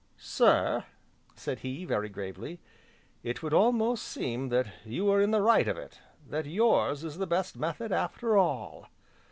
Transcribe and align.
"Sir," 0.17 0.85
said 1.35 1.59
he, 1.59 1.85
very 1.85 2.09
gravely, 2.09 2.59
"it 3.21 3.43
would 3.43 3.53
almost 3.53 4.03
seem 4.03 4.49
that 4.49 4.65
you 4.83 5.05
were 5.05 5.21
in 5.21 5.29
the 5.29 5.43
right 5.43 5.67
of 5.67 5.77
it, 5.77 5.99
that 6.27 6.47
yours 6.47 7.03
is 7.03 7.19
the 7.19 7.27
best 7.27 7.55
method, 7.55 7.91
after 7.91 8.35
all!" 8.35 8.87